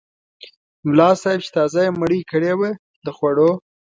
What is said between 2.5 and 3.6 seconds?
وه د خوړو.